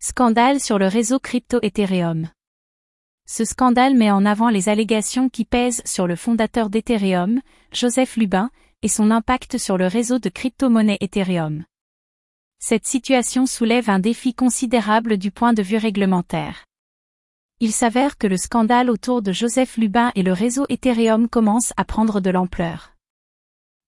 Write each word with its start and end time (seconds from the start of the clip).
Scandale 0.00 0.60
sur 0.60 0.78
le 0.78 0.86
réseau 0.86 1.18
crypto 1.18 1.58
Ethereum. 1.60 2.30
Ce 3.26 3.44
scandale 3.44 3.96
met 3.96 4.12
en 4.12 4.24
avant 4.26 4.48
les 4.48 4.68
allégations 4.68 5.28
qui 5.28 5.44
pèsent 5.44 5.82
sur 5.84 6.06
le 6.06 6.14
fondateur 6.14 6.70
d'Ethereum, 6.70 7.40
Joseph 7.72 8.16
Lubin, 8.16 8.48
et 8.82 8.88
son 8.88 9.10
impact 9.10 9.58
sur 9.58 9.76
le 9.76 9.88
réseau 9.88 10.20
de 10.20 10.28
crypto-monnaie 10.28 10.98
Ethereum. 11.00 11.64
Cette 12.60 12.86
situation 12.86 13.46
soulève 13.46 13.90
un 13.90 13.98
défi 13.98 14.34
considérable 14.34 15.16
du 15.16 15.32
point 15.32 15.52
de 15.52 15.62
vue 15.62 15.78
réglementaire. 15.78 16.66
Il 17.58 17.72
s'avère 17.72 18.18
que 18.18 18.28
le 18.28 18.36
scandale 18.36 18.90
autour 18.90 19.20
de 19.20 19.32
Joseph 19.32 19.78
Lubin 19.78 20.12
et 20.14 20.22
le 20.22 20.32
réseau 20.32 20.64
Ethereum 20.68 21.28
commence 21.28 21.72
à 21.76 21.84
prendre 21.84 22.20
de 22.20 22.30
l'ampleur. 22.30 22.94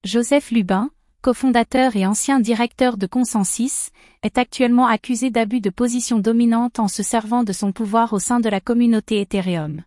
Joseph 0.02 0.50
Lubin, 0.50 0.90
cofondateur 1.20 1.96
et 1.96 2.06
ancien 2.06 2.40
directeur 2.40 2.96
de 2.96 3.06
Consensus, 3.06 3.90
est 4.22 4.38
actuellement 4.38 4.86
accusé 4.86 5.30
d'abus 5.30 5.60
de 5.60 5.70
position 5.70 6.18
dominante 6.18 6.78
en 6.78 6.88
se 6.88 7.02
servant 7.02 7.44
de 7.44 7.52
son 7.52 7.72
pouvoir 7.72 8.12
au 8.12 8.18
sein 8.18 8.40
de 8.40 8.48
la 8.48 8.60
communauté 8.60 9.20
Ethereum. 9.20 9.82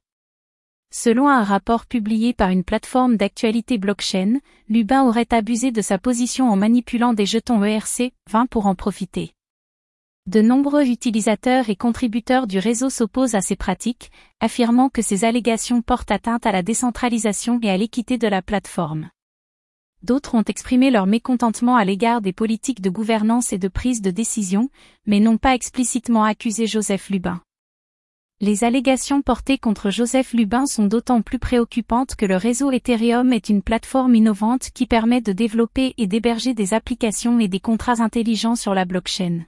Selon 0.93 1.27
un 1.27 1.43
rapport 1.43 1.87
publié 1.87 2.33
par 2.33 2.49
une 2.49 2.63
plateforme 2.63 3.17
d'actualité 3.17 3.79
blockchain, 3.79 4.39
Lubin 4.69 5.03
aurait 5.03 5.33
abusé 5.33 5.71
de 5.71 5.81
sa 5.81 5.97
position 5.97 6.51
en 6.51 6.55
manipulant 6.55 7.13
des 7.13 7.25
jetons 7.25 7.63
ERC-20 7.63 8.47
pour 8.47 8.67
en 8.67 8.75
profiter. 8.75 9.33
De 10.27 10.41
nombreux 10.41 10.85
utilisateurs 10.85 11.69
et 11.69 11.75
contributeurs 11.75 12.45
du 12.45 12.59
réseau 12.59 12.89
s'opposent 12.89 13.35
à 13.35 13.41
ces 13.41 13.55
pratiques, 13.55 14.11
affirmant 14.39 14.89
que 14.89 15.01
ces 15.01 15.25
allégations 15.25 15.81
portent 15.81 16.11
atteinte 16.11 16.45
à 16.45 16.51
la 16.51 16.61
décentralisation 16.61 17.59
et 17.63 17.71
à 17.71 17.77
l'équité 17.77 18.19
de 18.19 18.27
la 18.27 18.41
plateforme 18.41 19.09
d'autres 20.03 20.35
ont 20.35 20.43
exprimé 20.43 20.91
leur 20.91 21.07
mécontentement 21.07 21.75
à 21.75 21.85
l'égard 21.85 22.21
des 22.21 22.33
politiques 22.33 22.81
de 22.81 22.89
gouvernance 22.89 23.53
et 23.53 23.57
de 23.57 23.67
prise 23.67 24.01
de 24.01 24.11
décision, 24.11 24.69
mais 25.05 25.19
n'ont 25.19 25.37
pas 25.37 25.55
explicitement 25.55 26.23
accusé 26.23 26.67
Joseph 26.67 27.09
Lubin. 27.09 27.41
Les 28.41 28.65
allégations 28.65 29.21
portées 29.21 29.57
contre 29.57 29.89
Joseph 29.89 30.33
Lubin 30.33 30.65
sont 30.65 30.85
d'autant 30.85 31.21
plus 31.21 31.39
préoccupantes 31.39 32.15
que 32.15 32.25
le 32.25 32.35
réseau 32.35 32.71
Ethereum 32.71 33.31
est 33.31 33.47
une 33.47 33.61
plateforme 33.61 34.15
innovante 34.15 34.69
qui 34.73 34.85
permet 34.85 35.21
de 35.21 35.31
développer 35.31 35.93
et 35.97 36.07
d'héberger 36.07 36.53
des 36.53 36.73
applications 36.73 37.39
et 37.39 37.47
des 37.47 37.61
contrats 37.61 38.01
intelligents 38.01 38.57
sur 38.57 38.73
la 38.73 38.83
blockchain. 38.83 39.45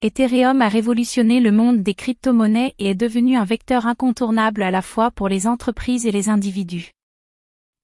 Ethereum 0.00 0.62
a 0.62 0.68
révolutionné 0.68 1.38
le 1.38 1.52
monde 1.52 1.84
des 1.84 1.94
crypto-monnaies 1.94 2.74
et 2.80 2.90
est 2.90 2.96
devenu 2.96 3.36
un 3.36 3.44
vecteur 3.44 3.86
incontournable 3.86 4.64
à 4.64 4.72
la 4.72 4.82
fois 4.82 5.12
pour 5.12 5.28
les 5.28 5.46
entreprises 5.46 6.04
et 6.04 6.10
les 6.10 6.28
individus. 6.28 6.90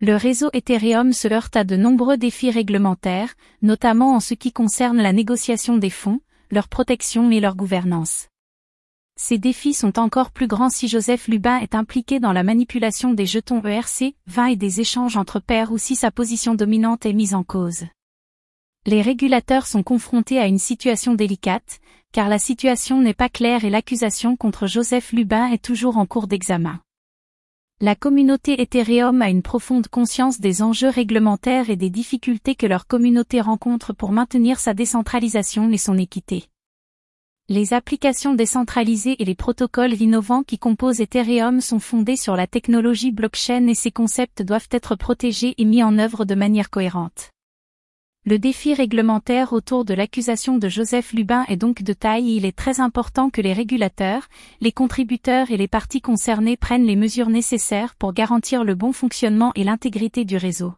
Le 0.01 0.15
réseau 0.15 0.49
Ethereum 0.53 1.13
se 1.13 1.27
heurte 1.27 1.57
à 1.57 1.65
de 1.65 1.75
nombreux 1.75 2.17
défis 2.17 2.53
réglementaires, 2.53 3.35
notamment 3.63 4.15
en 4.15 4.21
ce 4.21 4.35
qui 4.35 4.53
concerne 4.53 4.99
la 4.99 5.13
négociation 5.13 5.77
des 5.77 5.91
fonds, 5.91 6.21
leur 6.53 6.69
protection 6.69 7.33
et 7.33 7.41
leur 7.41 7.57
gouvernance. 7.57 8.29
Ces 9.17 9.39
défis 9.39 9.75
sont 9.75 9.99
encore 9.99 10.31
plus 10.31 10.47
grands 10.47 10.71
si 10.71 10.87
Joseph 10.87 11.27
Lubin 11.27 11.59
est 11.59 11.75
impliqué 11.75 12.21
dans 12.21 12.33
la 12.33 12.45
manipulation 12.45 13.13
des 13.13 13.27
jetons 13.27 13.61
ERC, 13.61 14.15
20 14.29 14.47
et 14.47 14.57
des 14.57 14.81
échanges 14.81 15.17
entre 15.17 15.41
pairs 15.41 15.73
ou 15.73 15.79
si 15.79 15.97
sa 15.97 16.13
position 16.13 16.55
dominante 16.55 17.05
est 17.05 17.13
mise 17.13 17.35
en 17.35 17.43
cause. 17.43 17.83
Les 18.87 19.03
régulateurs 19.03 19.67
sont 19.67 19.83
confrontés 19.83 20.39
à 20.39 20.47
une 20.47 20.61
situation 20.61 21.15
délicate, 21.15 21.81
car 22.13 22.29
la 22.29 22.39
situation 22.39 23.01
n'est 23.01 23.15
pas 23.15 23.29
claire 23.29 23.65
et 23.65 23.71
l'accusation 23.71 24.37
contre 24.37 24.69
Joseph 24.69 25.11
Lubin 25.11 25.51
est 25.51 25.63
toujours 25.63 25.97
en 25.97 26.07
cours 26.07 26.29
d'examen. 26.29 26.79
La 27.81 27.95
communauté 27.95 28.61
Ethereum 28.61 29.23
a 29.23 29.31
une 29.31 29.43
profonde 29.43 29.87
conscience 29.87 30.41
des 30.41 30.63
enjeux 30.63 30.89
réglementaires 30.89 31.71
et 31.71 31.77
des 31.77 31.91
difficultés 31.91 32.57
que 32.57 32.67
leur 32.67 32.89
communauté 32.89 33.41
rencontre 33.41 33.93
pour 33.93 34.11
maintenir 34.11 34.59
sa 34.59 34.75
décentralisation 34.75 35.71
et 35.71 35.79
son 35.79 35.97
équité. 35.97 36.47
Les 37.49 37.75
applications 37.75 38.35
décentralisées 38.35 39.15
et 39.23 39.25
les 39.25 39.37
protocoles 39.37 39.95
innovants 39.95 40.43
qui 40.43 40.59
composent 40.59 41.01
Ethereum 41.01 41.61
sont 41.61 41.79
fondés 41.79 42.17
sur 42.17 42.35
la 42.35 42.49
technologie 42.49 43.13
blockchain 43.13 43.69
et 43.69 43.77
ces 43.77 43.93
concepts 43.93 44.43
doivent 44.43 44.69
être 44.73 44.97
protégés 44.97 45.55
et 45.57 45.65
mis 45.65 45.85
en 45.85 45.99
œuvre 45.99 46.25
de 46.25 46.35
manière 46.35 46.71
cohérente. 46.71 47.31
Le 48.29 48.39
défi 48.39 48.75
réglementaire 48.75 49.55
autour 49.55 49.87
de 49.87 49.95
l'accusation 49.95 50.59
de 50.59 50.69
Joseph 50.69 51.15
Lubin 51.15 51.47
est 51.49 51.57
donc 51.57 51.83
de 51.83 51.95
taille 51.95 52.33
et 52.33 52.37
il 52.37 52.45
est 52.45 52.55
très 52.55 52.79
important 52.79 53.31
que 53.31 53.41
les 53.41 53.55
régulateurs, 53.55 54.29
les 54.61 54.71
contributeurs 54.71 55.51
et 55.51 55.57
les 55.57 55.67
parties 55.67 56.03
concernées 56.03 56.59
prennent 56.59 56.85
les 56.85 56.95
mesures 56.95 57.31
nécessaires 57.31 57.95
pour 57.95 58.13
garantir 58.13 58.65
le 58.65 58.75
bon 58.75 58.93
fonctionnement 58.93 59.53
et 59.55 59.65
l'intégrité 59.65 60.27
du 60.27 60.37
réseau. 60.37 60.75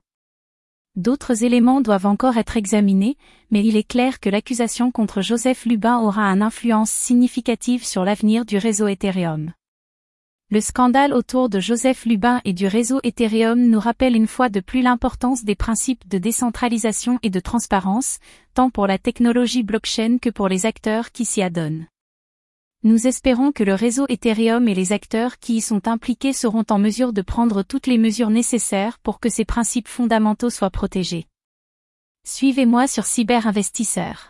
D'autres 0.94 1.42
éléments 1.42 1.80
doivent 1.80 2.06
encore 2.06 2.36
être 2.36 2.56
examinés, 2.56 3.16
mais 3.50 3.64
il 3.64 3.76
est 3.76 3.82
clair 3.82 4.20
que 4.20 4.30
l'accusation 4.30 4.92
contre 4.92 5.20
Joseph 5.20 5.66
Lubin 5.66 5.98
aura 5.98 6.26
une 6.26 6.42
influence 6.42 6.92
significative 6.92 7.84
sur 7.84 8.04
l'avenir 8.04 8.44
du 8.44 8.58
réseau 8.58 8.86
Ethereum. 8.86 9.50
Le 10.52 10.60
scandale 10.60 11.12
autour 11.12 11.48
de 11.48 11.60
Joseph 11.60 12.04
Lubin 12.06 12.40
et 12.44 12.52
du 12.52 12.66
réseau 12.66 12.98
Ethereum 13.04 13.68
nous 13.68 13.78
rappelle 13.78 14.16
une 14.16 14.26
fois 14.26 14.48
de 14.48 14.58
plus 14.58 14.82
l'importance 14.82 15.44
des 15.44 15.54
principes 15.54 16.08
de 16.08 16.18
décentralisation 16.18 17.20
et 17.22 17.30
de 17.30 17.38
transparence, 17.38 18.18
tant 18.52 18.68
pour 18.68 18.88
la 18.88 18.98
technologie 18.98 19.62
blockchain 19.62 20.18
que 20.20 20.28
pour 20.28 20.48
les 20.48 20.66
acteurs 20.66 21.12
qui 21.12 21.24
s'y 21.24 21.40
adonnent. 21.40 21.86
Nous 22.82 23.06
espérons 23.06 23.52
que 23.52 23.62
le 23.62 23.74
réseau 23.74 24.06
Ethereum 24.08 24.66
et 24.66 24.74
les 24.74 24.90
acteurs 24.90 25.38
qui 25.38 25.58
y 25.58 25.60
sont 25.60 25.86
impliqués 25.86 26.32
seront 26.32 26.64
en 26.68 26.80
mesure 26.80 27.12
de 27.12 27.22
prendre 27.22 27.62
toutes 27.62 27.86
les 27.86 27.98
mesures 27.98 28.30
nécessaires 28.30 28.98
pour 28.98 29.20
que 29.20 29.28
ces 29.28 29.44
principes 29.44 29.86
fondamentaux 29.86 30.50
soient 30.50 30.70
protégés. 30.70 31.28
Suivez-moi 32.26 32.88
sur 32.88 33.04
Cyberinvestisseur. 33.04 34.29